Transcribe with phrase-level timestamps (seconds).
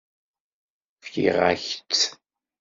[1.03, 2.01] Fkiɣ-ak-tt.